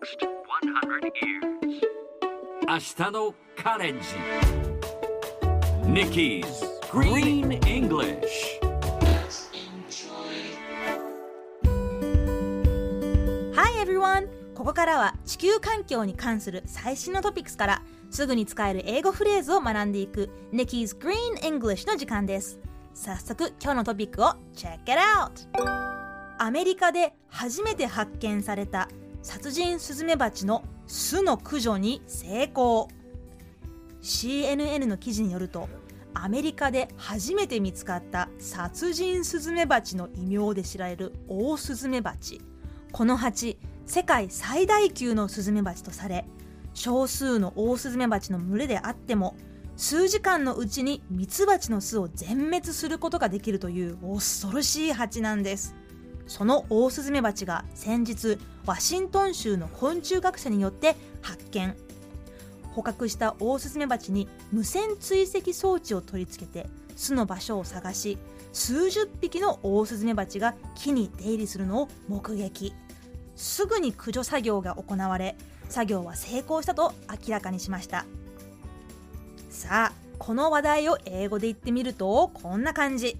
[0.00, 1.82] next 100 years.
[2.66, 4.06] 明日のカレンジ
[5.84, 6.44] Nikki's
[6.90, 8.60] Green English
[13.54, 14.28] Hi everyone!
[14.54, 22.58] ここからは地球環境に関する最新のトピックスからすぐに使える英語フレーズを学んでいく Nikki's Green English の時間です
[22.94, 25.30] 早速今日のトピックを Check it out!
[26.38, 28.88] アメリカで初めて発見された
[29.22, 32.88] 殺人スズメバチの巣の駆除に成功。
[34.02, 35.68] CNN の記事によると
[36.14, 42.40] アメリカで初めて見つかった殺人スズメバチの異名で知られるオオスズメバチ。
[42.92, 46.24] この蜂世界最大級のスズメバチとされ
[46.74, 49.36] 少数のオオスズメバチの群れであっても
[49.76, 55.74] 数時間のうちにミツバチの巣を全滅することができるという恐ろしい蜂なんです。
[56.30, 61.74] そのオオスズメバチが先日ワシントン州の昆虫学者によって発見。
[62.72, 68.16] 捕獲したオオスズメバチに無線追跡装置を取り付けて巣の場所を探し
[68.52, 72.74] 数十匹のオオスズメバチが木に出入りするのを目撃。
[73.34, 75.36] すぐに駆除作業が行われ
[75.68, 78.06] 作業は成功したと明らかにしました。
[79.48, 83.16] さあこの話題を英語で言ってみるとこんな感じ。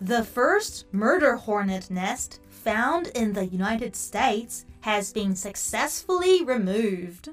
[0.00, 7.32] The first murder hornet nest found in the United States has been successfully removed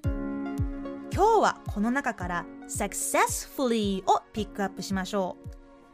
[1.12, 5.38] 今日はこの中から successfully をピックアップしましょ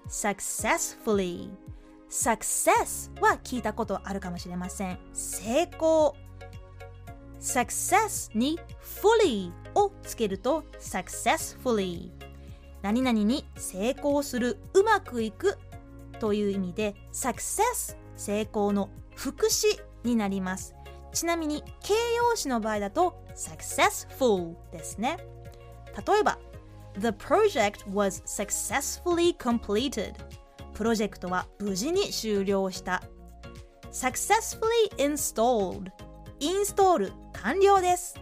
[0.06, 1.50] う successfully
[2.10, 6.16] success は聞いたことあるかもしれません成功
[7.40, 8.60] success に
[9.02, 12.12] fully をつけると successfully
[12.82, 15.58] 何々に成功するうまくいく
[16.18, 19.68] という意味で success 成功の副詞
[20.04, 20.76] になります
[21.14, 25.18] ちなみに形容詞の場合だと successful ですね
[26.08, 26.38] 例えば
[27.00, 30.14] The project was successfully completed
[30.74, 33.04] プロジェクトは無事に終了した
[33.92, 35.92] successfully installed
[36.40, 38.20] インストール完了です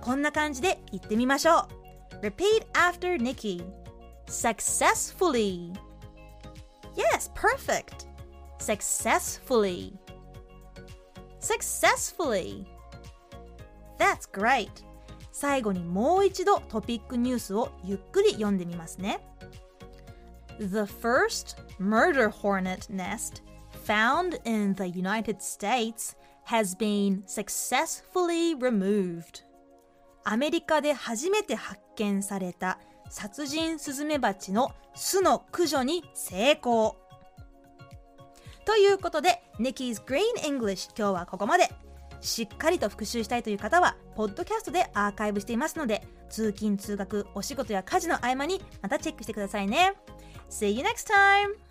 [0.00, 1.78] こんな感じで言ってみましょう
[2.22, 3.62] Repeat after Nikki
[4.26, 5.72] Successfully
[6.97, 8.07] Yes, perfect
[8.59, 9.93] Successfully
[11.39, 12.65] Successfully
[13.97, 14.69] That's great
[15.31, 19.19] 最後にもう一度トピックニュースをゆっくり読んでみますね
[20.59, 23.41] The first murder hornet nest
[23.85, 26.15] found in the United States
[26.45, 29.43] has been successfully removed
[30.23, 36.96] アメリカで初めて発見された 殺人スズメバチの巣の駆除に成功。
[38.64, 41.68] ということで Nikki's Green English 今日はここまで。
[42.20, 49.94] しっかりと復習したいという方はポッドキャストでアーカイブしていますので通勤通学お仕事や家事の合間にまたチェックしてくださいね。
[50.50, 51.67] See you next time!